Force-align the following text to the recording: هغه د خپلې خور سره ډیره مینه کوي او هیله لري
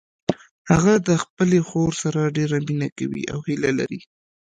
هغه 0.71 0.93
د 1.07 1.09
خپلې 1.23 1.59
خور 1.67 1.91
سره 2.03 2.31
ډیره 2.37 2.57
مینه 2.67 2.89
کوي 2.97 3.23
او 3.33 3.39
هیله 3.47 3.71
لري 3.79 4.01